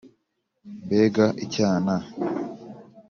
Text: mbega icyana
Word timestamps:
mbega 0.83 1.25
icyana 1.43 1.95